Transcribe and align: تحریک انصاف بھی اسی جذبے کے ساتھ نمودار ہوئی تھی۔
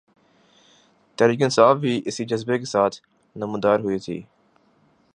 تحریک 1.17 1.41
انصاف 1.41 1.77
بھی 1.77 2.01
اسی 2.05 2.25
جذبے 2.25 2.57
کے 2.59 2.65
ساتھ 2.65 2.97
نمودار 3.35 3.79
ہوئی 3.79 3.99
تھی۔ 3.99 4.21